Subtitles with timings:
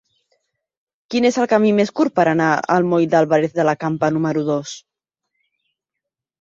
[1.13, 4.47] Quin és el camí més curt per anar al moll d'Álvarez de la Campa número
[4.51, 4.77] dos?